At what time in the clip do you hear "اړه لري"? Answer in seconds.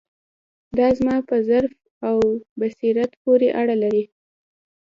3.61-4.03